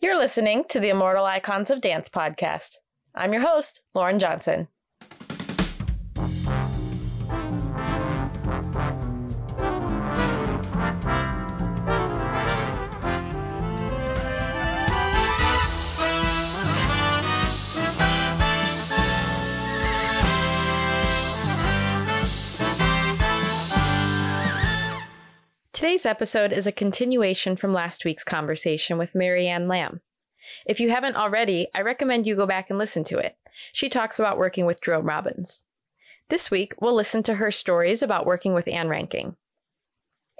[0.00, 2.76] You're listening to the Immortal Icons of Dance podcast.
[3.16, 4.68] I'm your host, Lauryn Johnson.
[25.78, 30.00] Today's episode is a continuation from last week's conversation with Mary Ann Lamb.
[30.66, 33.36] If you haven't already, I recommend you go back and listen to it.
[33.72, 35.62] She talks about working with Jerome Robbins.
[36.30, 39.36] This week, we'll listen to her stories about working with Ann Reinking.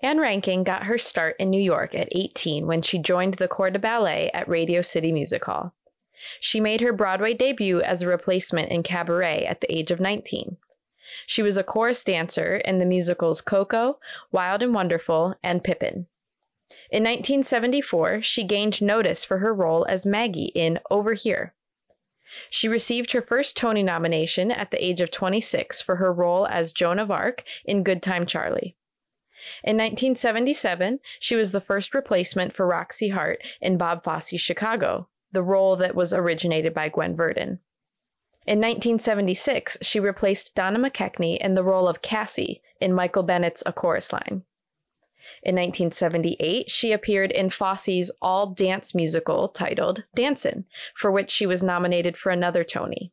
[0.02, 3.70] Ann Reinking got her start in New York at 18 when she joined the Corps
[3.70, 5.72] de Ballet at Radio City Music Hall.
[6.40, 10.56] She made her Broadway debut as a replacement in Cabaret at the age of 19.
[11.26, 13.98] She was a chorus dancer in the musicals Coco,
[14.32, 16.06] Wild and Wonderful, and Pippin.
[16.90, 21.54] In 1974, she gained notice for her role as Maggie in Over Here.
[22.50, 26.72] She received her first Tony nomination at the age of 26 for her role as
[26.72, 28.76] Joan of Arc in Good Time Charlie.
[29.64, 35.42] In 1977, she was the first replacement for Roxie Hart in Bob Fosse's Chicago, the
[35.42, 37.60] role that was originated by Gwen Verdon.
[38.48, 43.74] In 1976, she replaced Donna McKechnie in the role of Cassie in Michael Bennett's A
[43.74, 44.42] Chorus Line.
[45.42, 50.64] In 1978, she appeared in Fosse's all dance musical titled Dancin',
[50.96, 53.12] for which she was nominated for another Tony.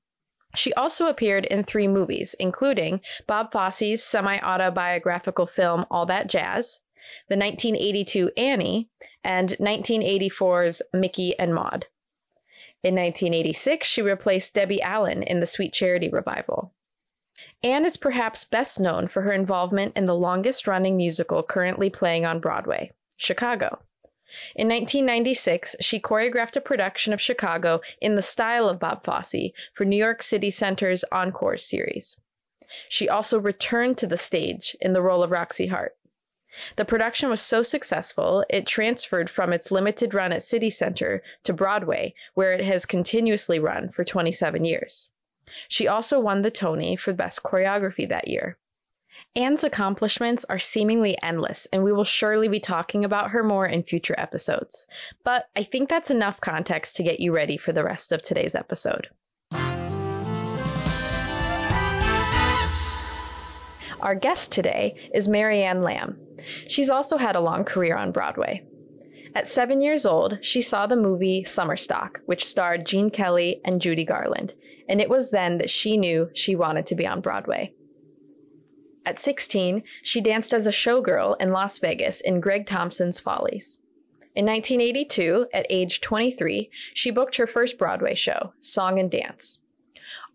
[0.55, 6.79] She also appeared in three movies, including Bob Fosse's semi autobiographical film All That Jazz,
[7.27, 8.87] the 1982 Annie,
[9.21, 11.87] and 1984's Mickey and Maude.
[12.85, 16.71] In 1986, she replaced Debbie Allen in the Sweet Charity revival.
[17.63, 22.27] Ann is perhaps best known for her involvement in the longest running musical currently playing
[22.27, 23.79] on Broadway, Chicago.
[24.55, 29.83] In 1996, she choreographed a production of Chicago in the style of Bob Fosse for
[29.83, 32.17] New York City Center's Encore series.
[32.87, 35.97] She also returned to the stage in the role of Roxie Hart.
[36.75, 41.53] The production was so successful, it transferred from its limited run at City Center to
[41.53, 45.09] Broadway, where it has continuously run for 27 years.
[45.67, 48.57] She also won the Tony for Best Choreography that year.
[49.35, 53.83] Ann's accomplishments are seemingly endless, and we will surely be talking about her more in
[53.83, 54.87] future episodes.
[55.23, 58.55] But I think that's enough context to get you ready for the rest of today's
[58.55, 59.09] episode.
[64.01, 66.17] Our guest today is Mary Ann Lamb.
[66.67, 68.63] She's also had a long career on Broadway.
[69.33, 73.81] At seven years old, she saw the movie Summer Stock, which starred Gene Kelly and
[73.81, 74.53] Judy Garland,
[74.87, 77.73] and it was then that she knew she wanted to be on Broadway.
[79.05, 83.79] At 16, she danced as a showgirl in Las Vegas in Greg Thompson's Follies.
[84.35, 89.59] In 1982, at age 23, she booked her first Broadway show, Song and Dance.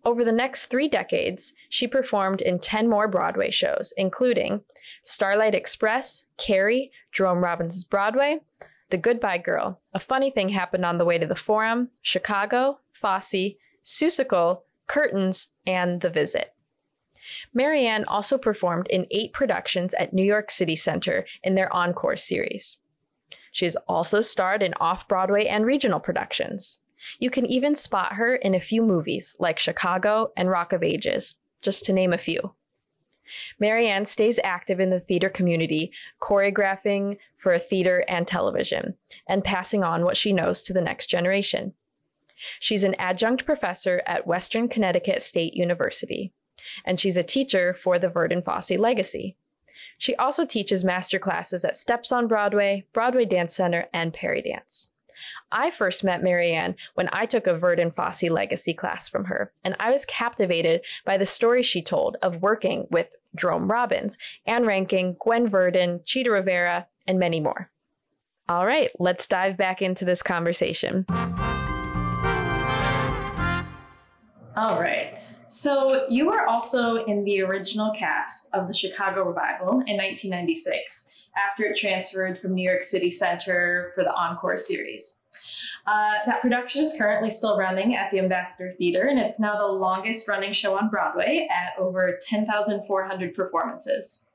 [0.04, 4.62] Over the next three decades, she performed in 10 more Broadway shows, including
[5.02, 8.40] Starlight Express, Carrie, Jerome Robbins' Broadway,
[8.88, 13.56] The Goodbye Girl, A Funny Thing Happened on the Way to the Forum, Chicago, Fosse,
[13.84, 16.54] Seussical, Curtains, and The Visit.
[17.52, 22.16] Mary Ann also performed in eight productions at New York City Center in their Encore
[22.16, 22.78] series.
[23.52, 26.80] She has also starred in off Broadway and regional productions.
[27.18, 31.36] You can even spot her in a few movies like Chicago and Rock of Ages,
[31.62, 32.54] just to name a few.
[33.58, 38.94] Mary Ann stays active in the theater community, choreographing for theater and television,
[39.28, 41.74] and passing on what she knows to the next generation.
[42.58, 46.32] She's an adjunct professor at Western Connecticut State University,
[46.84, 49.36] and she's a teacher for the Verdon Fosse Legacy.
[49.98, 54.88] She also teaches master classes at Steps on Broadway, Broadway Dance Center, and Peridance.
[55.52, 59.52] I first met Mary Ann when I took a Verdon Fosse legacy class from her,
[59.64, 64.64] and I was captivated by the story she told of working with Jerome Robbins, Ann
[64.64, 67.70] Reinking, Gwen Verdon, Chita Rivera, and many more.
[68.48, 71.06] All right, let's dive back into this conversation.
[74.56, 75.16] All right.
[75.16, 81.64] So you were also in the original cast of the Chicago Revival in 1996 after
[81.64, 85.20] it transferred from New York City Center for the Encore series.
[85.86, 89.66] Uh, that production is currently still running at the Ambassador Theater, and it's now the
[89.66, 94.28] longest running show on Broadway at over 10,400 performances.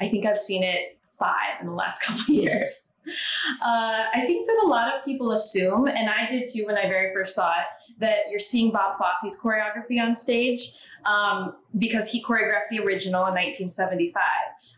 [0.00, 2.94] I think I've seen it five in the last couple years.
[3.62, 6.82] Uh, I think that a lot of people assume, and I did too when I
[6.82, 7.66] very first saw it,
[7.98, 10.60] that you're seeing Bob Fosse's choreography on stage
[11.04, 14.22] um, because he choreographed the original in 1975.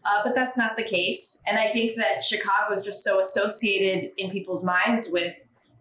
[0.04, 1.42] Uh, but that's not the case.
[1.46, 5.34] And I think that Chicago is just so associated in people's minds with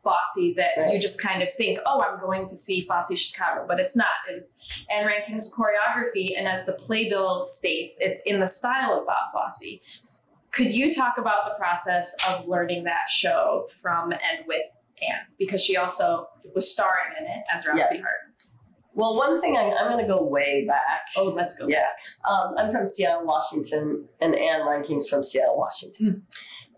[0.04, 0.94] Fosse that Right.
[0.94, 4.08] you just kind of think, oh, I'm going to see Fosse Chicago, but it's not.
[4.30, 4.58] It's
[4.90, 9.80] Ann Reinking's choreography, and as the playbill states, it's in the style of Bob Fosse.
[10.52, 15.28] Could you talk about the process of learning that show from and with Ann?
[15.38, 18.30] Because she also was starring in it as Roxie Hart.
[18.94, 21.08] Well, one thing I, I'm going to go way back.
[21.16, 21.68] Oh, let's go.
[21.68, 21.86] Yeah.
[22.30, 26.24] Um, I'm from Seattle, Washington, and Ann Reinking's from Seattle, Washington.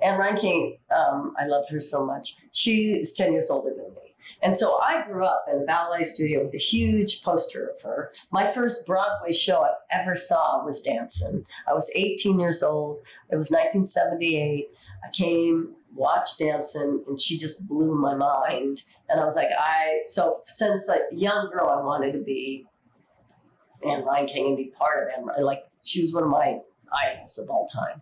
[0.01, 2.35] Ann Reinking, um, I loved her so much.
[2.51, 4.00] She's 10 years older than me.
[4.41, 8.11] And so I grew up in a ballet studio with a huge poster of her.
[8.31, 11.45] My first Broadway show I ever saw was Dancin'.
[11.67, 12.99] I was 18 years old.
[13.29, 14.67] It was 1978.
[15.05, 18.83] I came, watched Dancin', and she just blew my mind.
[19.09, 22.65] And I was like, I, so since a young girl, I wanted to be
[23.83, 25.43] Ann Reinking and be part of Ann.
[25.43, 26.59] Like, she was one of my
[26.93, 28.01] idols of all time.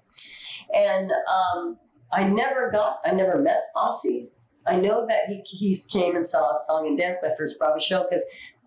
[0.74, 1.78] And um,
[2.12, 4.28] I never got, I never met Fosse.
[4.70, 8.06] I know that he, he came and saw Song and Dance, my first Broadway show,
[8.10, 8.24] because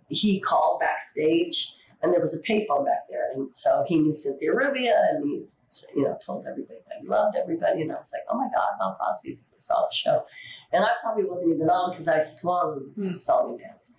[0.08, 3.30] he called backstage and there was a payphone back there.
[3.32, 5.46] And so he knew Cynthia Rubia and he,
[5.94, 7.82] you know, told everybody that he loved everybody.
[7.82, 10.24] And I was like, oh my God, Bob Fosse saw the show.
[10.72, 13.14] And I probably wasn't even on because I swung Hmm.
[13.14, 13.94] Song and Dance.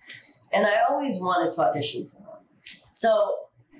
[0.52, 2.44] And I always wanted to audition for him.
[2.90, 3.34] So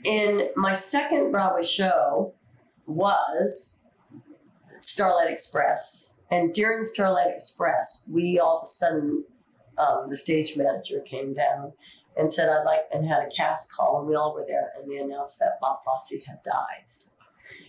[0.04, 2.34] in my second Broadway show
[2.86, 3.84] was
[4.80, 6.23] Starlight Express.
[6.34, 9.24] And during Starlight Express, we all of a sudden,
[9.78, 11.74] um, the stage manager came down
[12.16, 14.90] and said, I'd like, and had a cast call, and we all were there, and
[14.90, 16.86] they announced that Bob Fosse had died.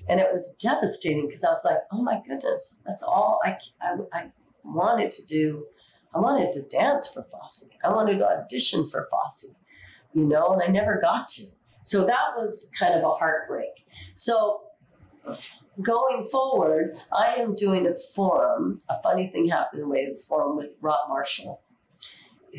[0.10, 3.98] And it was devastating because I was like, oh my goodness, that's all I, I,
[4.12, 4.32] I
[4.64, 5.68] wanted to do.
[6.16, 7.70] I wanted to dance for Fosse.
[7.84, 9.60] I wanted to audition for Fosse,
[10.16, 11.44] you know, and I never got to.
[11.84, 13.86] So that was kind of a heartbreak.
[14.16, 14.62] So
[15.82, 18.82] going forward, I am doing a forum.
[18.90, 21.62] A funny thing happened in way of the forum with Rob Marshall,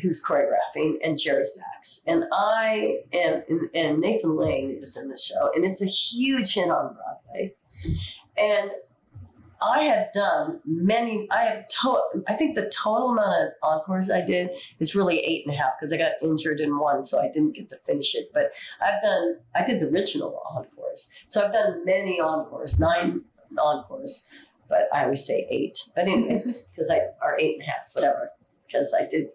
[0.01, 2.03] who's choreographing, and Jerry Zaks.
[2.07, 6.53] And I am, and, and Nathan Lane is in the show, and it's a huge
[6.53, 7.55] hit on Broadway.
[8.37, 8.71] And
[9.61, 11.27] I have done many.
[11.31, 11.67] I have.
[11.67, 15.57] To, I think the total amount of encores I did is really eight and a
[15.57, 18.29] half because I got injured in one, so I didn't get to finish it.
[18.33, 19.37] But I've done.
[19.55, 20.39] I did the original
[20.97, 23.21] encores, so I've done many encores, nine
[23.57, 24.29] encores.
[24.69, 25.77] But I always say eight.
[25.95, 28.31] But anyway, because I are eight and a half, whatever.
[28.65, 29.27] Because I did.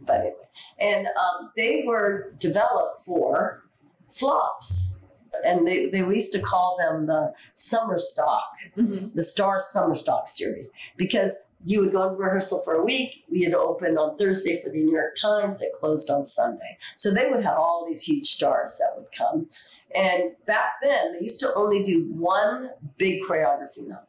[0.00, 0.34] But anyway,
[0.78, 3.64] and um, they were developed for
[4.12, 4.97] flops.
[5.44, 8.44] And they, they we used to call them the summer stock
[8.76, 9.14] Mhm.
[9.14, 13.24] the Star Summer Stock series because you would go to rehearsal for a week.
[13.30, 15.60] We had opened on Thursday for the New York Times.
[15.60, 16.78] It closed on Sunday.
[16.96, 19.48] So they would have all these huge stars that would come.
[19.94, 24.04] And back then, they used to only do one big choreography number.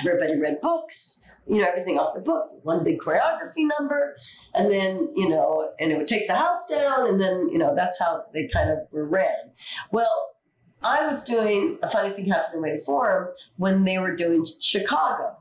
[0.00, 4.16] Everybody read books, you know, everything off the books, one big choreography number,
[4.54, 7.74] and then, you know, and it would take the house down, and then, you know,
[7.74, 9.52] that's how they kind of were ran.
[9.90, 10.34] Well,
[10.82, 15.36] I was doing a funny thing happened in Way Forum when they were doing Chicago.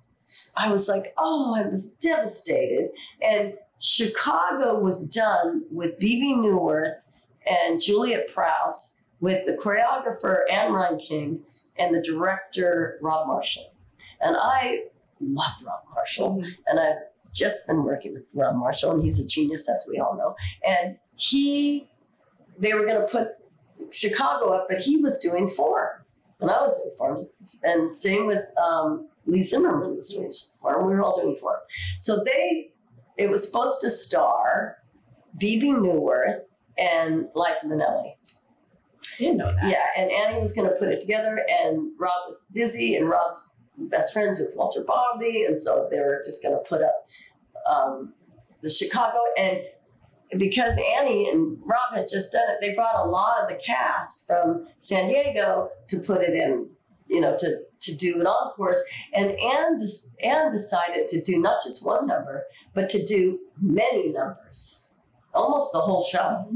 [0.56, 2.90] I was like, oh, I was devastated.
[3.22, 7.02] And Chicago was done with Bebe Neuwirth
[7.46, 11.42] and Juliet Prowse, with the choreographer Ann Reinking
[11.78, 13.74] and the director Rob Marshall.
[14.22, 14.84] And I
[15.20, 16.48] love Rob Marshall Mhm.
[16.68, 16.96] and I've
[17.34, 20.36] just been working with Rob Marshall, and he's a genius, as we all know.
[20.68, 21.88] And he,
[22.58, 23.30] they were going to put
[23.92, 26.06] Chicago up, but he was doing four,
[26.40, 27.20] and I was doing four,
[27.64, 30.78] and same with um, Leigh Zimmerman was doing four.
[30.80, 31.60] and We were all doing four.
[32.00, 32.72] So they,
[33.18, 34.78] it was supposed to star
[35.38, 36.42] Bebe Neuwirth
[36.78, 38.14] and Liza Minnelli.
[38.16, 39.70] I didn't know that.
[39.70, 43.56] Yeah, and Annie was going to put it together, and Rob was busy, and Rob's
[43.78, 47.08] best friends with Walter Bobbie, and so they were just going to put up
[47.70, 48.14] um,
[48.62, 49.18] the Chicago.
[49.38, 49.62] And
[50.38, 54.28] because Annie and Rob had just done it, they brought a lot of the cast
[54.28, 56.70] from San Diego to put it in,
[57.08, 58.82] you know, to to do an encores.
[59.14, 59.80] And Ann,
[60.24, 62.44] Ann decided to do not just one number,
[62.74, 64.90] but to do many numbers,
[65.34, 66.52] almost the whole show.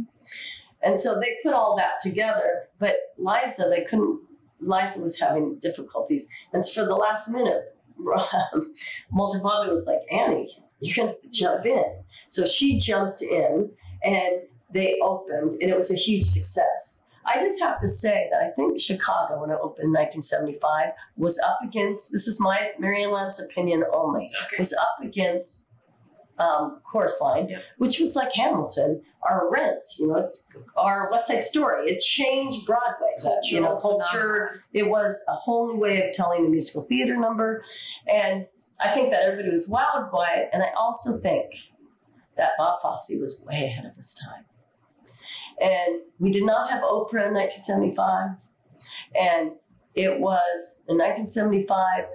[0.82, 2.70] And so they put all that together.
[2.80, 4.22] But Liza, they couldn't.
[4.62, 7.75] Liza was having difficulties, and for the last minute,
[8.53, 8.74] um,
[9.12, 10.50] Walter Bobbie was like, "Annie,
[10.80, 13.72] you're have to jump in." So she jumped in,
[14.03, 14.41] and
[14.74, 17.08] they opened, and it was a huge success.
[17.25, 21.39] I just have to say that I think Chicago, when it opened in 1975, was
[21.39, 22.12] up against.
[22.12, 24.30] This is my Mary Ann Lamb's opinion only.
[24.46, 24.56] Okay.
[24.58, 25.71] Was up against
[26.41, 27.63] um, Chorus Line, Yep.
[27.77, 30.31] which was like Hamilton, our Rent, you know,
[30.75, 31.89] our West Side Story.
[31.91, 33.13] It changed Broadway.
[33.24, 34.51] that, you know, culture.
[34.74, 37.63] It was a whole new way of telling a musical theater number,
[38.12, 38.48] and
[38.79, 41.45] I think that everybody was wowed by it, and I also think
[42.38, 44.45] that Bob Fosse was way ahead of his time.
[45.62, 48.29] And we did not have Oprah in 1975,
[49.15, 49.51] and
[49.93, 52.05] it was in 1975.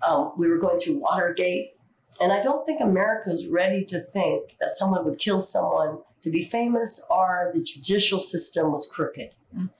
[0.00, 1.72] Um, we were going through Watergate,
[2.20, 6.30] and I don't think America was ready to think that someone would kill someone to
[6.30, 9.34] be famous or the judicial system was crooked.
[9.56, 9.70] Mm.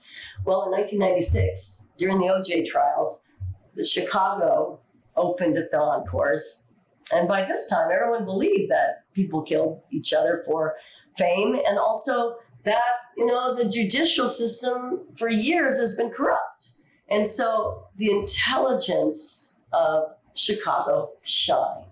[0.45, 3.27] Well, in 1996, during the OJ trials,
[3.75, 4.79] the Chicago
[5.15, 6.67] opened at the encores.
[7.13, 10.75] And by this time, everyone believed that people killed each other for
[11.17, 12.81] fame and also that,
[13.17, 16.71] you know, the judicial system for years has been corrupt.
[17.09, 21.88] And so the intelligence of Chicago shined.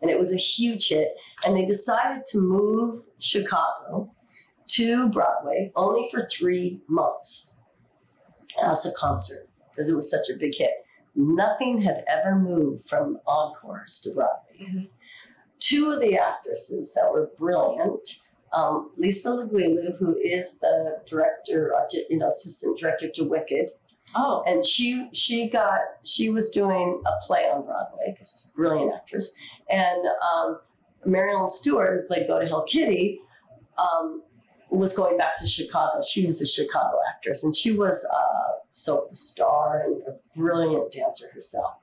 [0.00, 1.18] And it was a huge hit.
[1.46, 4.12] And they decided to move Chicago
[4.68, 7.58] to Broadway only for three months
[8.62, 10.70] as a concert because it was such a big hit.
[11.14, 14.58] Nothing had ever moved from encores to Broadway.
[14.58, 14.90] Mhm.
[15.60, 18.20] Two of the actresses that were brilliant,
[18.54, 23.70] um, Lisa Leguillou, who is the director, uh, you know, assistant director to Wicked,
[24.14, 24.42] Oh.
[24.46, 28.92] and she she got she was doing a play on Broadway because she's a brilliant
[28.94, 29.34] actress,
[29.70, 30.02] and
[30.34, 30.60] um,
[31.06, 33.20] Marilyn Stewart, who played Go to Hell Kitty,
[33.78, 34.22] um,
[34.70, 36.02] was going back to Chicago.
[36.02, 38.26] She was a Chicago actress, and she was a
[38.72, 41.74] soap star and a brilliant dancer herself.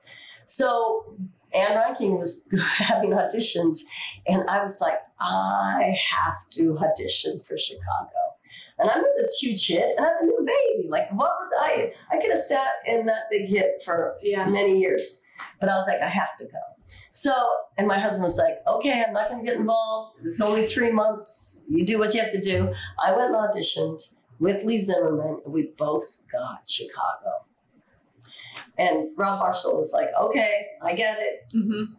[0.46, 1.16] So
[1.54, 3.80] Ann Reinking was having auditions,
[4.26, 8.10] and I was like, I have to audition for Chicago.
[8.78, 10.88] And I'm in this huge hit, and I'm a new baby.
[10.88, 11.92] Like, what was I?
[12.10, 14.46] I could have sat in that big hit for Yeah.
[14.48, 15.22] many years.
[15.60, 16.58] But I was like, I have to go.
[17.10, 17.32] So,
[17.78, 20.18] and my husband was like, okay, I'm not going to get involved.
[20.22, 21.64] It's only three months.
[21.68, 22.72] You do what you have to do.
[23.02, 24.00] I went and auditioned
[24.40, 27.30] with Leigh Zimmerman, and we both got Chicago.
[28.78, 31.44] And Rob Marshall was like, okay, I get it.
[31.54, 31.94] Mm-hmm.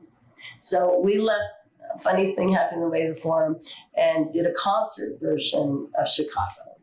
[0.60, 1.44] So we left.
[1.96, 3.60] A funny thing happened in the way of the forum
[3.96, 6.78] and did a concert version of Chicago.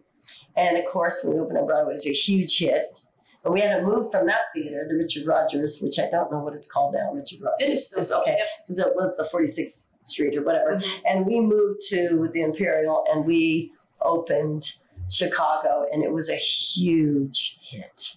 [0.57, 3.01] And of course, when we opened on Broadway, it was a huge hit.
[3.45, 6.39] And we had to move from that theater, the Richard Rodgers, which I don't know
[6.39, 7.69] what it's called now, Richard Rodgers.
[7.69, 8.37] It is still It's okay.
[8.39, 8.49] Yep.
[8.69, 10.77] Because it was the 46th Street or whatever.
[10.77, 11.01] Mhm.
[11.07, 13.73] And we moved to the Imperial and we
[14.03, 14.75] opened
[15.09, 18.17] Chicago, and it was a huge hit.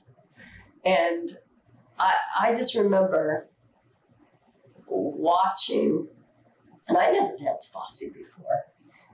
[0.86, 1.40] And
[2.04, 2.14] I,
[2.50, 3.48] I just remember
[4.88, 6.08] watching,
[6.90, 8.66] and I never danced Fosse before.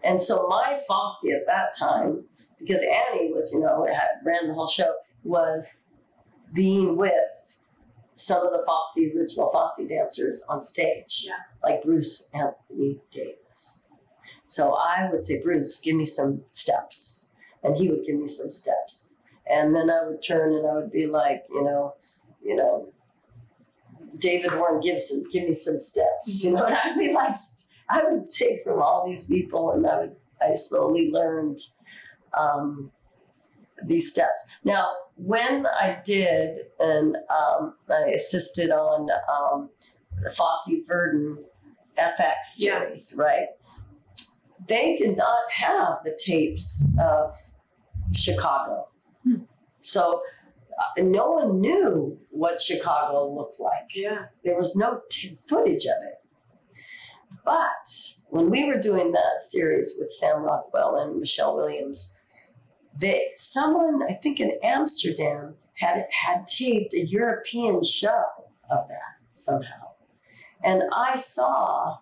[0.04, 2.26] And so my Fosse at that time,
[2.60, 4.94] because Annie was, you know, had, ran the whole show,
[5.24, 5.86] was
[6.54, 7.14] being with
[8.16, 11.34] some of the Fosse, original Fosse dancers on stage, Yeah.
[11.64, 13.90] like Bruce Anthony Davis.
[14.46, 17.34] So I would say, Bruce, give me some steps.
[17.64, 19.24] And he would give me some steps.
[19.50, 21.96] And then I would turn and I would be like, you know,
[22.44, 22.92] you know,
[24.18, 26.44] David Warren Gibson, give me some steps.
[26.44, 27.36] You know, and I'd be like,
[27.90, 31.58] I would take from all these people, and I would, I slowly learned
[32.38, 32.92] um,
[33.86, 34.46] these steps.
[34.64, 39.70] Now, when I did, and um, I assisted on um,
[40.22, 41.44] the Fosse Verdon
[41.98, 42.20] FX
[42.58, 42.80] Yeah.
[42.80, 43.48] series, right?
[44.68, 47.36] They did not have the tapes of
[48.14, 48.88] Chicago.
[49.24, 49.36] Hmm.
[49.82, 50.22] So
[50.98, 53.96] no one knew what Chicago looked like.
[53.96, 54.26] Yeah.
[54.44, 56.20] There was no t- footage of it.
[57.44, 62.20] But when we were doing that series with Sam Rockwell and Michelle Williams,
[63.00, 68.24] they, someone, I think in Amsterdam, had had taped a European show
[68.70, 69.94] of that somehow.
[70.64, 72.00] And I saw,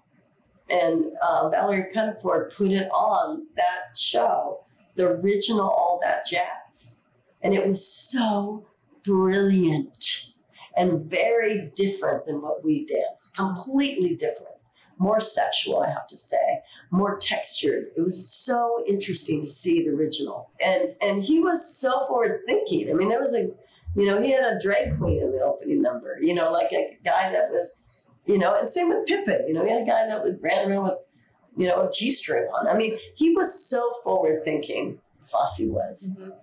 [0.69, 4.65] and uh, Valerie Pettiford put it on that show,
[4.95, 7.03] the original All That Jazz.
[7.41, 8.65] And it was so
[9.03, 10.33] brilliant
[10.75, 13.31] and very different than what we dance.
[13.35, 14.53] Completely different.
[14.99, 16.61] More sexual, I have to say.
[16.89, 17.87] More textured.
[17.95, 20.49] It was so interesting to see the original.
[20.59, 22.89] And and he was so forward thinking.
[22.89, 23.49] I mean, there was a
[23.95, 26.97] you know, he had a drag queen in the opening number, you know, like a
[27.03, 27.83] guy that was,
[28.27, 30.69] you know, and same with Pippin, you know, he had a guy that was ran
[30.69, 30.99] around with,
[31.55, 32.67] you know, a G string on.
[32.67, 36.11] I mean, he was so forward thinking, Fosse was.
[36.15, 36.35] Mhm.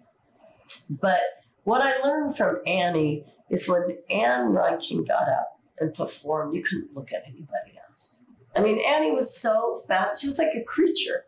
[0.91, 1.21] But
[1.65, 6.95] what I learned from Annie is when Ann Reinking got up and performed, you couldn't
[6.95, 8.19] look at anybody else.
[8.57, 10.21] I mean, Annie was so fast.
[10.21, 11.25] She was like a creature.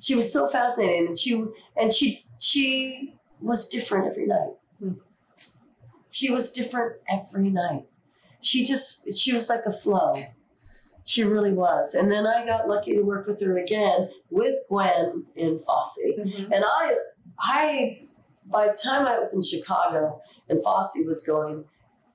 [0.00, 1.44] She was so fascinating, and she
[1.76, 4.52] and she she was different every night.
[4.78, 4.92] Hmm.
[6.10, 7.86] She was different every night.
[8.40, 10.22] She just she was like a flow.
[11.04, 11.94] She really was.
[11.94, 16.00] And then I got lucky to work with her again with Gwen in Fosse.
[16.18, 16.50] Mhm.
[16.50, 16.96] And I,
[17.38, 18.05] I,
[18.50, 21.64] by the time I opened Chicago and Fosse was going,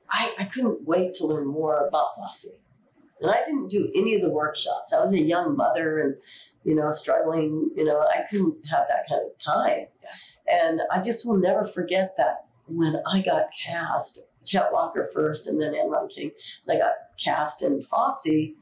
[0.10, 2.60] I, I couldn't wait to learn more about Fosse.
[3.22, 4.94] And I didn't do any of the workshops.
[4.94, 6.16] I was a young mother and,
[6.64, 9.88] you know, struggling, you know, I couldn't have that kind of time.
[10.48, 15.62] And I just will never forget that when I got cast, Chet Walker first and
[15.62, 16.32] then Ann Reinking,
[16.66, 18.54] and I got cast in Fosse,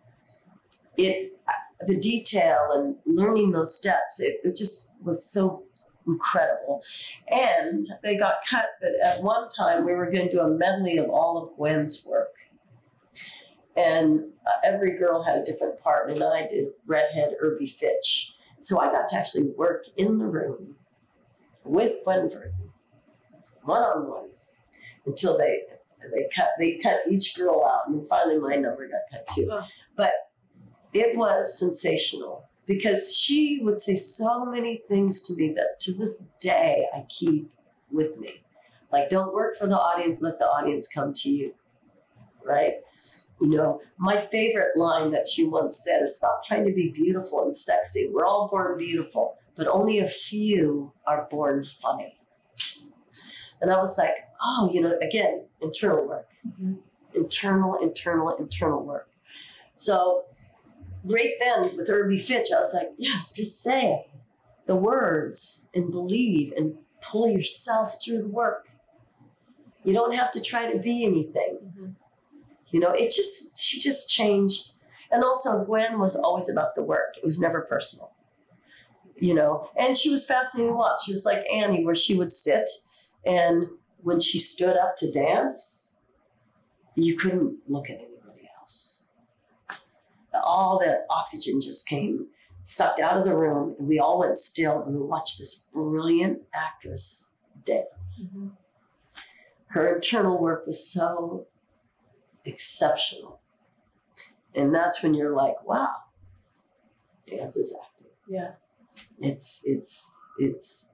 [0.98, 1.40] it
[1.88, 5.64] the detail and learning those steps, it, it just was so
[6.08, 6.84] incredible.
[7.29, 10.98] And they got cut, but at one time we were going to do a medley
[10.98, 12.34] of all of Gwen's work.
[13.75, 18.34] And uh, every girl had a different part, and I did Redhead Irby Fitch.
[18.60, 20.75] So I got to actually work in the room
[21.63, 22.72] with Gwen Verdon,
[23.63, 24.29] one on one,
[25.06, 25.62] until they
[26.12, 29.48] they cut they cut each girl out, and then finally my number got cut too.
[29.50, 29.65] Oh.
[29.96, 30.12] But
[30.94, 36.28] it was sensational because she would say so many things to me that to this
[36.40, 37.52] day I keep
[37.92, 38.44] with me.
[38.92, 41.56] Like, don't work for the audience, let the audience come to you.
[42.46, 42.74] Right?
[43.42, 47.44] You know, my favorite line that she once said is stop trying to be beautiful
[47.44, 48.12] and sexy.
[48.14, 52.20] We're all born beautiful, but only a few are born funny.
[53.62, 54.14] And I was like,
[54.46, 56.30] oh, you know, again, internal work.
[56.48, 56.76] Mm-hmm.
[57.16, 59.10] Internal, internal, internal work.
[59.74, 60.26] So
[61.10, 64.08] right then with Irby Fitch, I was like, yes, just say
[64.66, 68.70] the words and believe and pull yourself through the work.
[69.84, 71.58] You don't have to try to be anything.
[71.63, 71.96] Mhm.
[72.72, 74.72] You know, it just, she just changed.
[75.12, 78.12] And also, Gwen was always about the work, it was never personal.
[79.16, 81.04] You know, and she was fascinating to watch.
[81.06, 82.70] She was like Annie, where she would sit,
[83.25, 83.66] and
[84.01, 86.01] when she stood up to dance,
[86.96, 88.10] you couldn't look at else
[90.34, 92.28] all the oxygen just came
[92.64, 96.42] sucked out of the room and we all went still and we watched this brilliant
[96.54, 97.34] actress
[97.66, 98.52] dance Mhm.
[99.70, 101.48] her internal work was so
[102.46, 103.40] exceptional
[104.56, 105.96] and that's when you're like wow
[107.26, 108.52] dance is acting Yeah.
[109.20, 110.94] it's it's it's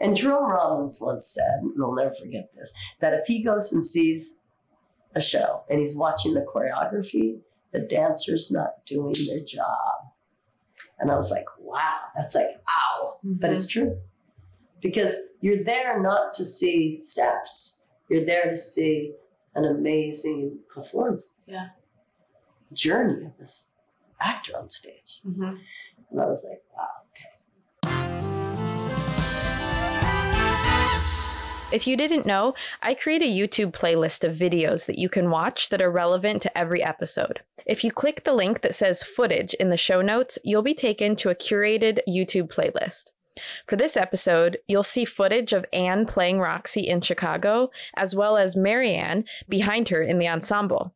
[0.00, 3.84] and Jerome Robbins once said, and I'll never forget this, that if he goes and
[3.84, 4.42] sees
[5.14, 7.38] a show and he's watching the choreography,
[7.72, 10.12] the dancer's not doing their job.
[10.98, 13.18] And I was like, wow, that's like, ow.
[13.24, 13.98] But it's true.
[14.80, 19.14] Because you're there not to see steps, you're there to see
[19.54, 21.48] an amazing performance.
[21.48, 21.68] Yeah.
[22.72, 23.70] Journey of this
[24.20, 25.20] actor on stage.
[25.26, 25.58] Mhm.
[26.10, 26.88] And I was like, wow,
[31.72, 35.70] If you didn't know, I create a YouTube playlist of videos that you can watch
[35.70, 37.40] that are relevant to every episode.
[37.64, 41.16] If you click the link that says footage in the show notes, you'll be taken
[41.16, 43.12] to a curated YouTube playlist.
[43.66, 48.54] For this episode, you'll see footage of Ann playing Roxie in Chicago, as well as
[48.54, 50.94] Mary Ann behind her in the ensemble.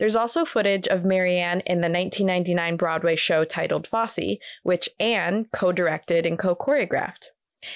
[0.00, 5.46] There's also footage of Mary Ann in the 1999 Broadway show titled Fosse, which Ann
[5.52, 7.28] co directed and co choreographed.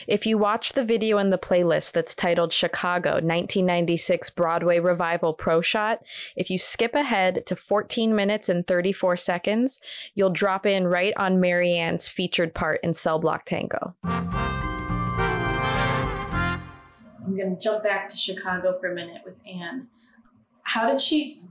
[0.07, 5.61] If you watch the video in the playlist that's titled Chicago 1996 Broadway Revival Pro
[5.61, 6.01] Shot,
[6.37, 9.81] if you skip ahead to 14 minutes and 34 seconds,
[10.15, 13.95] you'll drop in right on Mary Ann's featured part in Cell Block Tango.
[17.31, 19.89] I'm going to jump back to Chicago for a minute with Ann.
[20.65, 21.43] How did she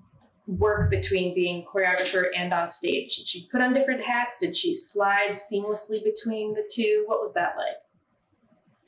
[0.46, 3.18] work between being choreographer and on stage?
[3.18, 4.38] Did she put on different hats?
[4.40, 7.04] Did she slide seamlessly between the two?
[7.08, 7.78] What was that like?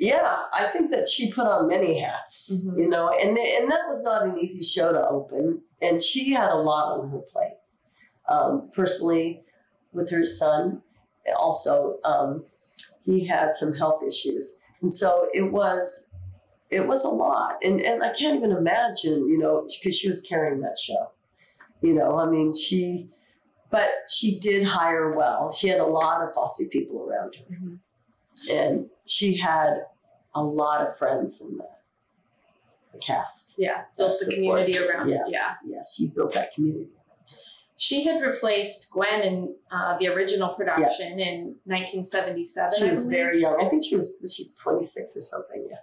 [0.01, 2.75] Yeah, I think that she put on many hats, Mhm.
[2.75, 6.49] you know, and and that was not an easy show to open, and she had
[6.49, 7.59] a lot on her plate.
[8.27, 9.43] Um, personally,
[9.93, 10.81] with her son,
[11.37, 12.45] also um,
[13.05, 16.15] he had some health issues, and so it was
[16.71, 20.19] it was a lot, and and I can't even imagine, you know, because she was
[20.19, 21.11] carrying that show,
[21.81, 22.17] you know.
[22.17, 23.11] I mean, she,
[23.69, 25.51] but she did hire well.
[25.51, 27.77] She had a lot of Fosse people around her
[28.49, 29.85] and she had
[30.33, 31.67] a lot of friends in the,
[32.93, 33.55] the cast.
[33.57, 35.31] Yeah, built the community around yes,
[35.65, 36.89] yes, she built that community.
[37.77, 42.77] She had replaced Gwen in uh, the original production in 1977.
[42.77, 43.59] She was very young.
[43.59, 45.67] I think she was was she twenty six or something.
[45.69, 45.77] Yeah.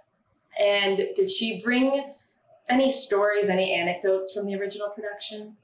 [0.65, 2.13] And did she bring
[2.69, 5.57] any stories, any anecdotes from the original production?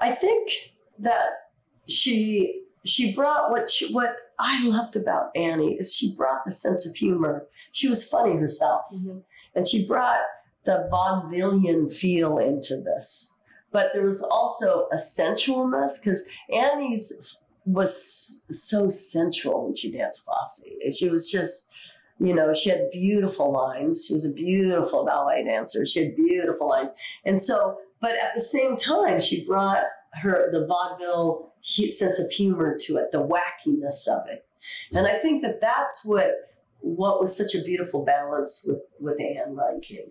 [0.00, 0.50] I think
[0.98, 1.50] that
[1.86, 6.86] she she brought what she, what I loved about Annie is she brought the sense
[6.86, 7.46] of humor.
[7.72, 8.82] She was funny herself.
[8.92, 9.18] Mm-hmm.
[9.54, 10.20] and she brought
[10.64, 13.34] the vaudevillian feel into this.
[13.72, 20.64] But there was also a sensualness because Annie's was so sensual when she danced Fosse.
[20.96, 21.70] She was just,
[22.18, 24.06] you know, she had beautiful lines.
[24.06, 25.84] She was a beautiful ballet dancer.
[25.84, 26.92] She had beautiful lines.
[27.26, 29.82] And so, but at the same time, she brought
[30.22, 34.46] her the vaudeville sense of humor to it, the wackiness of it,
[34.92, 36.32] and I think that that's what
[36.80, 40.10] what was such a beautiful balance with with Ann Reinking,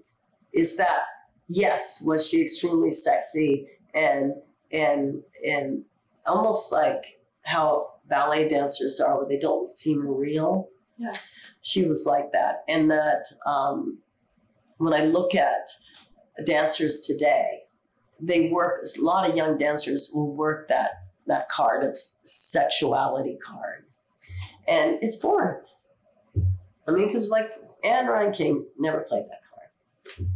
[0.54, 1.04] is that
[1.48, 4.34] yes, was she extremely sexy and
[4.72, 5.86] and and
[6.26, 10.70] almost like how ballet dancers are, where they don't seem real.
[10.98, 11.14] Yeah.
[11.62, 14.00] She was like that, and that um,
[14.78, 15.70] when I look at
[16.46, 17.64] dancers today,
[18.20, 18.86] they work.
[18.98, 23.86] A lot of young dancers will work that that card of sexuality card,
[24.68, 25.62] and it's boring.
[26.88, 27.52] I mean, because like
[27.84, 30.30] Ann Reinking never played that card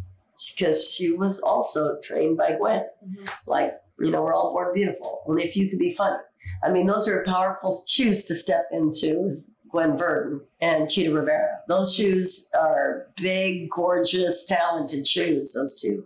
[0.56, 2.86] because she was also trained by Gwen.
[3.06, 3.26] Mm-hmm.
[3.48, 5.24] Like you know, we're all born beautiful.
[5.28, 6.18] Only if you can be funny.
[6.64, 9.26] I mean, those are powerful shoes to step into.
[9.28, 11.62] Is Gwen Verdon and Chita Rivera.
[11.68, 15.54] Those shoes are big, gorgeous, talented shoes.
[15.54, 16.06] Those two,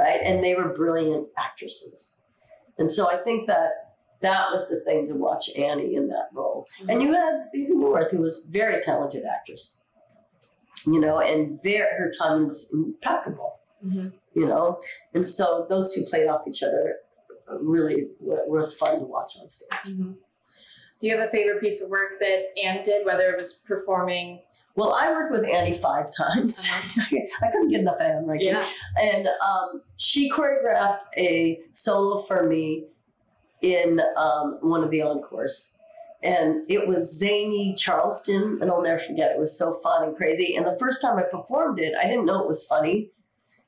[0.00, 0.20] right?
[0.24, 2.22] And they were brilliant actresses.
[2.78, 3.70] And so I think that
[4.22, 6.66] that was the thing to watch Annie in that role.
[6.88, 9.84] And you had Bebe Neuwirth, who was a very talented actress,
[10.86, 14.12] you know, and very, her timing was impeccable, Mhm.
[14.34, 14.80] you know.
[15.14, 16.96] And so those two played off each other.
[17.60, 19.70] Really was fun to watch on stage.
[19.86, 20.16] Mhm.
[21.00, 24.42] Do you have a favorite piece of work that Ann did, whether it was performing?
[24.80, 26.66] Well, I worked with Annie five times.
[26.96, 28.64] I couldn't get enough of Ann Reinking.
[28.98, 32.86] And um, she choreographed a solo for me
[33.60, 35.76] in um, one of the encores.
[36.22, 39.32] And it was zany Charleston, and I'll never forget.
[39.32, 40.56] It was so fun and crazy.
[40.56, 43.10] And the first time I performed it, I didn't know it was funny.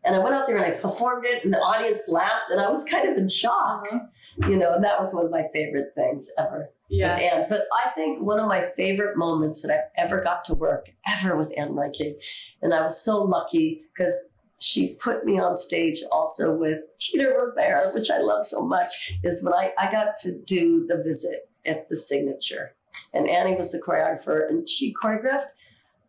[0.05, 2.69] And I went out there and I performed it, and the audience laughed, and I
[2.69, 4.49] was kind of in shock, uh-huh.
[4.49, 4.75] you know.
[4.75, 6.71] And that was one of my favorite things ever
[7.19, 7.47] Yeah.
[7.49, 11.37] But I think one of my favorite moments that I've ever got to work ever
[11.37, 12.15] with Ann Reinking,
[12.63, 14.31] and I was so lucky because
[14.63, 19.43] she put me on stage also with Chita Rivera, which I love so much, is
[19.43, 22.75] when I, I got to do the visit at the signature.
[23.13, 25.47] And Annie was the choreographer and she choreographed.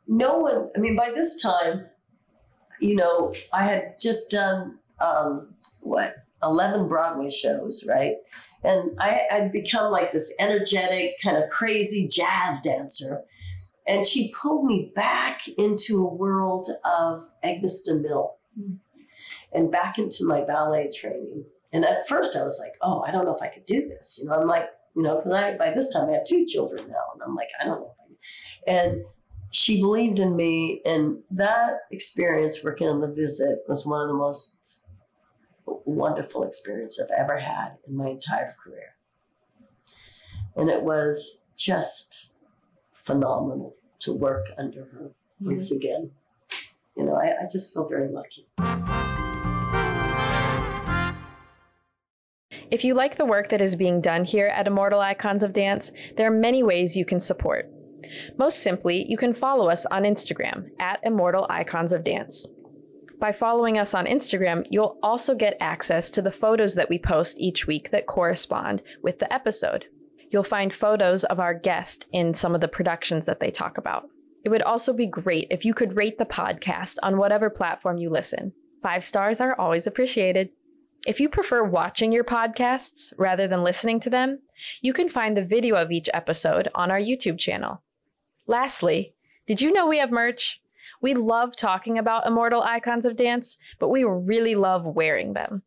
[0.08, 1.88] No one, I mean, by this time,
[2.83, 8.15] you know, I had just done um, what, 11 Broadway shows, right?
[8.63, 13.23] And I, I'd become like this energetic, kind of crazy jazz dancer.
[13.87, 18.35] And she pulled me back into a world of Agnes de Mille
[19.53, 21.45] and back into my ballet training.
[21.71, 24.19] And at first I was like, oh, I don't know if I could do this.
[24.21, 24.65] You know, I'm like,
[24.95, 27.03] you know, because I by this time I had two children now.
[27.13, 27.95] And I'm like, I don't know.
[28.67, 29.03] And
[29.53, 30.81] she believed in me.
[30.83, 34.79] And that experience working on the visit was one of the most
[35.85, 38.95] wonderful experience I've ever had in my entire career.
[40.55, 42.31] And it was just
[42.93, 46.11] phenomenal to work under her once again.
[46.97, 48.47] You know, I, I just feel very lucky.
[52.71, 55.91] If you like the work that is being done here at Immortal Icons of Dance,
[56.17, 57.69] there are many ways you can support.
[58.37, 62.47] Most simply, you can follow us on Instagram at Immortal Icons of Dance.
[63.19, 67.39] By following us on Instagram, you'll also get access to the photos that we post
[67.39, 69.85] each week that correspond with the episode.
[70.29, 74.09] You'll find photos of our guest in some of the productions that they talk about.
[74.43, 78.09] It would also be great if you could rate the podcast on whatever platform you
[78.09, 78.51] listen.
[78.81, 80.49] Five stars are always appreciated.
[81.05, 84.39] If you prefer watching your podcasts rather than listening to them,
[84.81, 87.81] you can find the video of each episode on our YouTube channel.
[88.47, 89.13] Lastly,
[89.47, 90.60] did you know we have merch?
[91.01, 95.62] We love talking about immortal icons of dance, but we really love wearing them.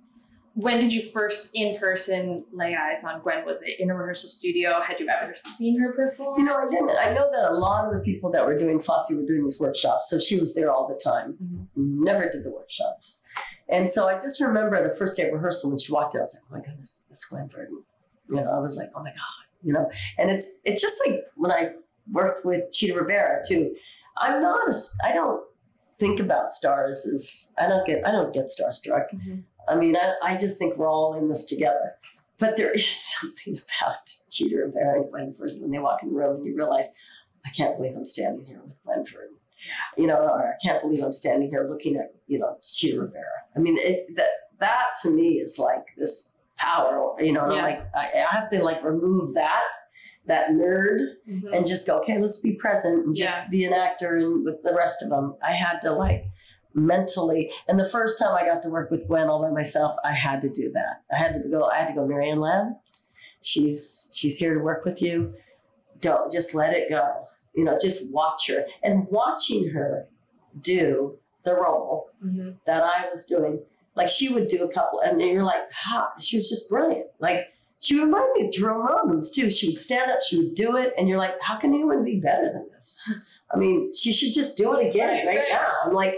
[0.60, 3.46] When did you first in person lay eyes on Gwen?
[3.46, 4.82] Was it in a rehearsal studio?
[4.82, 6.40] Had you ever seen her perform?
[6.40, 6.90] You know, I didn't.
[6.98, 9.60] I know that a lot of the people that were doing Fosse were doing these
[9.60, 11.38] workshops, so she was there all the time.
[11.78, 12.00] Mhm.
[12.04, 13.22] Never did the workshops,
[13.70, 16.22] and so I just remember the first day of rehearsal when she walked in.
[16.22, 17.84] I was like, "Oh my goodness, that's Gwen Verdon."
[18.28, 19.92] You know, I was like, "Oh my god," you know.
[20.18, 21.74] And it's it's just like when I
[22.12, 23.76] worked with Chita Rivera too.
[24.18, 24.68] I'm not.
[24.68, 24.74] A,
[25.08, 25.44] I don't
[26.00, 28.08] think about stars as I don't get.
[28.08, 29.12] I don't get starstruck.
[29.14, 29.44] Mhm.
[29.68, 31.96] I mean, I, I just think we're all in this together.
[32.40, 32.88] But there is
[33.20, 36.56] something about Chita Rivera and Gwen Verdon when they walk in the room and you
[36.56, 36.94] realize,
[37.46, 39.04] I can't believe I'm standing here with Gwen
[39.98, 43.24] You know, or I can't believe I'm standing here looking at, you know, Chita Rivera.
[43.56, 47.62] I mean, it, that, that to me is like this power, you know, Yeah.
[47.62, 49.62] Like, I, I have to like remove that,
[50.26, 51.56] that nerd Mhm.
[51.56, 53.50] and just go, okay, let's be present and just Yeah.
[53.50, 55.36] be an actor and with the rest of them.
[55.44, 56.26] I had to like
[56.74, 57.52] mentally.
[57.68, 60.42] And the first time I got to work with Gwen all by myself, I had
[60.42, 61.04] to do that.
[61.12, 61.66] I had to go.
[61.66, 62.06] I had to go.
[62.08, 62.76] Mary Ann Lamb,
[63.42, 65.34] she's she's here to work with you.
[66.00, 67.26] Don't just let it go.
[67.56, 70.08] You know, just watch her and watching her
[70.62, 72.52] do the role Mm-hmm.
[72.66, 73.62] that I was doing.
[73.94, 77.08] Like she would do a couple, and you're like, ha, she was just brilliant.
[77.20, 77.42] Like
[77.80, 79.50] she reminded me of Jerome Robbins too.
[79.52, 82.20] She would stand up, she would do it, and you're like, how can anyone be
[82.20, 83.00] better than this?
[83.54, 85.48] I mean, she should just do it again Right, right, right.
[85.52, 85.74] now.
[85.86, 86.16] I'm like,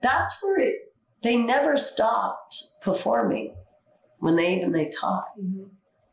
[0.00, 3.54] that's where it, they never stopped performing
[4.18, 5.28] when they even they taught.
[5.40, 5.64] Mm-hmm.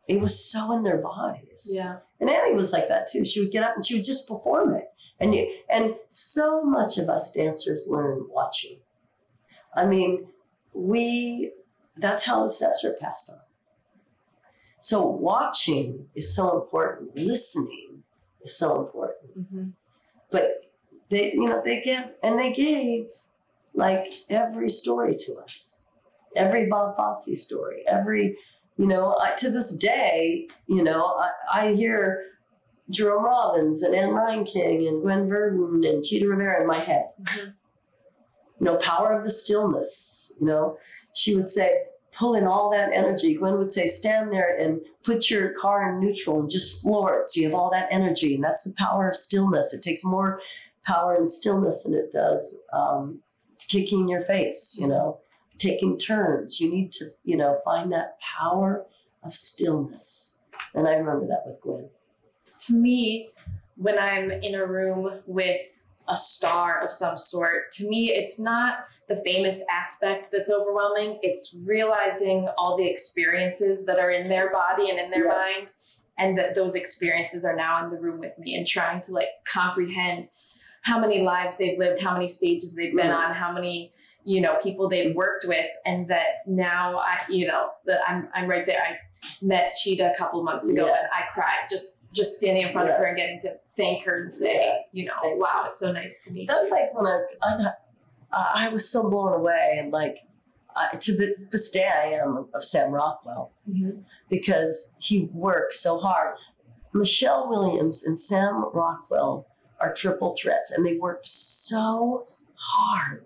[0.07, 1.67] It was so in their bodies.
[1.71, 1.97] Yeah.
[2.19, 3.25] And Annie was like that too.
[3.25, 4.85] She would get up and she would just perform it.
[5.19, 8.79] And you, and so much of us dancers learn watching.
[9.75, 10.27] I mean,
[10.73, 11.51] we
[11.97, 13.39] that's how the steps are passed on.
[14.79, 17.17] So watching is so important.
[17.17, 18.03] Listening
[18.43, 19.39] is so important.
[19.39, 19.69] Mm-hmm.
[20.29, 20.71] But
[21.09, 23.07] they, you know, they give and they gave
[23.75, 25.83] like every story to us.
[26.35, 28.35] Every Bob Fosse story, every,
[28.77, 31.29] you know, I, to this day, you know, I,
[31.61, 32.23] I hear
[32.89, 37.05] Jerome Robbins and Ann Reinking and Gwen Verdon and Chita Rivera in my head.
[37.21, 37.49] Mm-hmm.
[38.59, 40.33] You know, power of the stillness.
[40.39, 40.77] You know,
[41.13, 43.35] she would say, pull in all that energy.
[43.35, 47.27] Gwen would say, stand there and put your car in neutral and just floor it
[47.27, 48.35] so you have all that energy.
[48.35, 49.73] And that's the power of stillness.
[49.73, 50.39] It takes more
[50.85, 53.21] power and stillness than it does um,
[53.67, 55.19] kicking your face, you know,
[55.57, 56.59] taking turns.
[56.59, 58.85] You need to, you know, find that power
[59.23, 60.43] of stillness.
[60.73, 61.89] And I remember that with Gwen.
[62.61, 63.29] to me,
[63.77, 65.61] when I'm in a room with
[66.07, 71.19] a star of some sort, to me, it's not the famous aspect that's overwhelming.
[71.21, 75.33] It's realizing all the experiences that are in their body and in their Yeah.
[75.33, 75.73] mind,
[76.17, 79.29] and that those experiences are now in the room with me and trying to like
[79.45, 80.29] comprehend
[80.85, 83.17] how many lives they've lived, how many stages they've been Mhm.
[83.17, 83.91] on, how many
[84.23, 88.47] you know people they've worked with, and that now I, you know, that I'm I'm
[88.49, 88.81] right there.
[88.81, 88.97] I
[89.43, 90.97] met Chita a couple months ago, Yeah.
[90.99, 92.93] and I cried just just standing in front Yeah.
[92.95, 94.77] of her and getting to thank her and say, Yeah.
[94.93, 95.67] you know, Thank wow, you.
[95.67, 96.75] it's so nice to meet That's you.
[96.75, 97.75] like when I, I got,
[98.31, 100.17] I I was so blown away and like,
[100.75, 104.03] I, to the, this day I am of Sam Rockwell Mhm.
[104.29, 106.37] because he works so hard.
[106.93, 109.47] Michelle Williams and Sam Rockwell
[109.79, 113.25] are triple threats and they work so hard.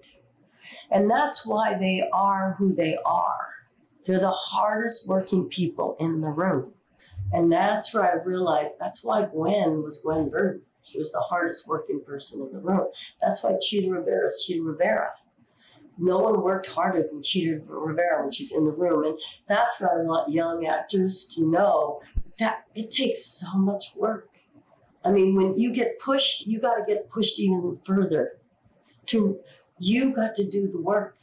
[0.92, 3.50] And that's why they are who they are.
[4.06, 6.74] They're the hardest working people in the room.
[7.32, 10.64] And that's where I realized that's why Gwen was Gwen Verdon.
[10.82, 12.88] She was the hardest working person in the room.
[13.22, 15.12] That's why Chita Rivera is Chita Rivera.
[16.00, 19.06] No one worked harder than Chita Rivera when she's in the room.
[19.06, 22.02] And that's what I want young actors to know
[22.40, 24.29] that it takes so much work.
[25.10, 28.34] I mean, when you get pushed, you got to get pushed even further.
[29.08, 29.40] To
[29.80, 31.18] you got to do the work.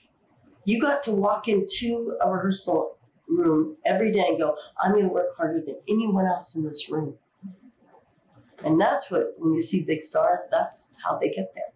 [0.64, 5.08] You got to walk into a rehearsal room every day and go, I'm going to
[5.08, 7.14] work harder than anyone else in this room.
[8.64, 11.72] And that's what, when you see big stars, that's how they get there.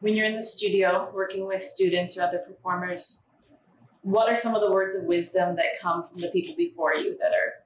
[0.00, 3.24] When you're in the studio working with students or other performers,
[4.02, 7.16] what are some of the words of wisdom that come from the people before you
[7.18, 7.64] that are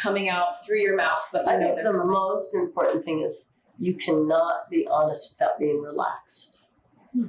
[0.00, 2.08] coming out through your mouth, but you I know think the coming?
[2.08, 6.58] most important thing is you cannot be honest without being relaxed.
[7.12, 7.28] Hmm.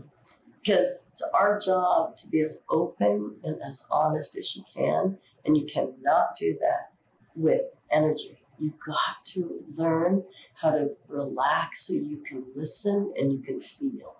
[0.62, 5.58] Because it's our job to be as open and as honest as you can, and
[5.58, 6.92] you cannot do that
[7.36, 8.38] with energy.
[8.60, 14.18] You got to learn how to relax so you can listen and you can feel.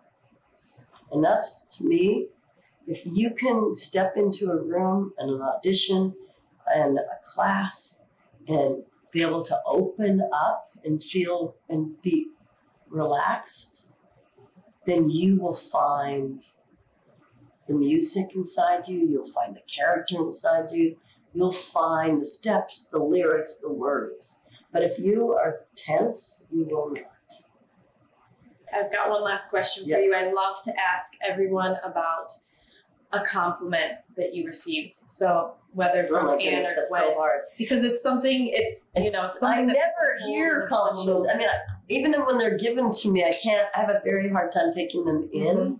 [1.12, 2.28] And that's to me,
[2.88, 6.16] if you can step into a room and an audition
[6.74, 8.11] and a class
[8.48, 12.28] and be able to open up and feel and be
[12.90, 13.88] relaxed,
[14.86, 16.44] then you will find
[17.68, 20.98] the music inside you, you'll find the character inside you,
[21.34, 24.42] you'll find the steps, the lyrics, the words.
[24.74, 27.06] But if you are tense, you will not.
[28.74, 30.14] I've got one last question for you.
[30.14, 32.32] I love to ask everyone about
[33.14, 34.96] a compliment that you received.
[34.96, 37.42] So whether Oh from my Anne or that's Gwen, so hard.
[37.58, 38.50] because it's something.
[38.54, 41.32] It's, you know something I never hear hold in a special- compliments.
[41.34, 41.54] I mean, I,
[41.90, 43.68] even when they're given to me, I can't.
[43.76, 45.56] I have a very hard time taking them in.
[45.58, 45.80] Mhm.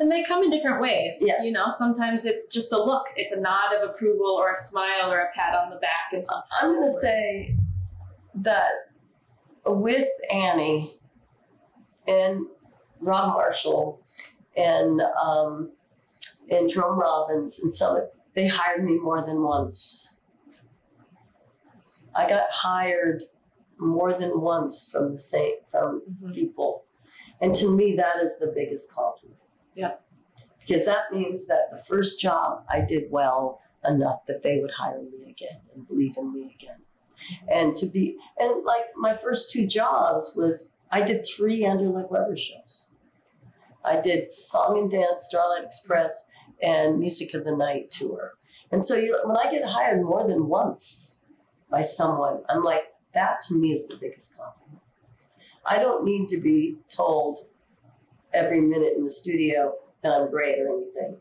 [0.00, 1.20] And they come in different ways.
[1.24, 1.42] Yeah.
[1.42, 5.10] You know, sometimes it's just a look, it's a nod of approval or a smile
[5.12, 7.56] or a pat on the back, and sometimes I'm going to say
[8.36, 8.70] that
[9.66, 10.98] with Annie
[12.06, 12.46] and
[13.00, 14.00] Rob Marshall
[14.56, 15.72] and um,
[16.50, 20.14] and Jerome Robbins and some, they hired me more than once.
[22.14, 23.22] I got hired
[23.78, 26.34] more than once from the same from Mhm.
[26.34, 26.84] people,
[27.40, 29.38] and to me that is the biggest compliment.
[29.74, 29.96] Yeah.
[30.60, 35.00] because that means that the first job I did well enough that they would hire
[35.00, 36.82] me again and believe in me again.
[37.48, 42.10] And to be, and like my first two jobs was I did three Andrew Lloyd
[42.10, 42.88] Webber shows.
[43.82, 46.27] I did Song and Dance, Starlight Express,
[46.62, 48.34] and Music of the Night tour.
[48.70, 51.18] And so you, when I get hired more than once
[51.70, 52.82] by someone, I'm like,
[53.14, 54.82] that to me is the biggest compliment.
[55.64, 57.46] I don't need to be told
[58.32, 61.16] every minute in the studio that I'm great or anything.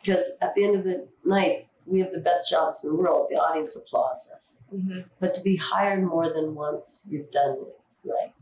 [0.00, 3.28] Because at the end of the night, we have the best jobs in the world.
[3.30, 4.68] The audience applauds us.
[4.74, 5.00] Mm-hmm.
[5.18, 8.32] But to be hired more than once, you've done it right.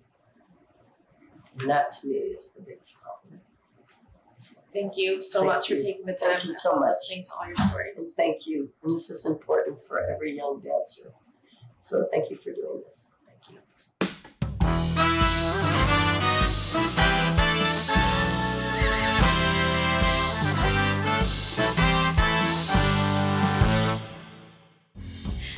[1.59, 3.42] And that to me is the biggest compliment.
[4.81, 5.77] Thank you so Thank much you.
[5.77, 6.91] for taking the time Thank you so much.
[6.91, 8.14] listening to all your And stories.
[8.17, 8.71] thank you.
[8.83, 11.12] And this is important for every young dancer.
[11.81, 13.17] So thank you for doing this.
[13.27, 14.69] Thank you.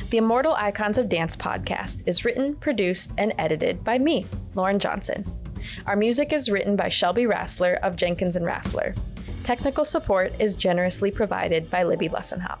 [0.09, 5.23] The Immortal Icons of Dance podcast is written, produced, and edited by me, Lauryn Johnson.
[5.85, 8.97] Our music is written by Shelby Rassler of Jenkins and Rassler.
[9.43, 12.59] Technical support is generously provided by Libby Lessenhop.